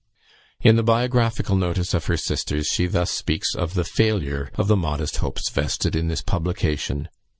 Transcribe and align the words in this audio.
In 0.61 0.77
the 0.77 0.81
biographical 0.83 1.55
notice 1.55 1.93
of 1.93 2.05
her 2.05 2.17
sisters, 2.17 2.65
she 2.65 2.87
thus 2.87 3.11
speaks 3.11 3.53
of 3.53 3.75
the 3.75 3.83
failure 3.83 4.49
of 4.55 4.67
the 4.67 4.75
modest 4.75 5.17
hopes 5.17 5.47
vested 5.51 5.95
in 5.95 6.07
this 6.07 6.23
publication. 6.23 7.07